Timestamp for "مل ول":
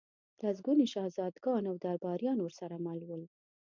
2.85-3.23